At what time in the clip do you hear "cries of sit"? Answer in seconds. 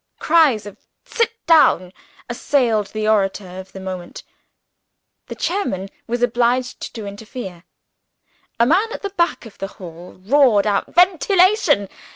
0.17-1.31